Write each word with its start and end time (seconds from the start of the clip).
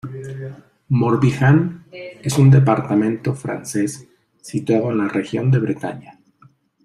Morbihan 0.89 1.85
es 1.91 2.39
un 2.39 2.49
departamento 2.49 3.35
francés 3.35 4.07
situado 4.41 4.89
en 4.89 4.97
la 4.97 5.07
región 5.07 5.51
de 5.51 5.59
Bretaña. 5.59 6.19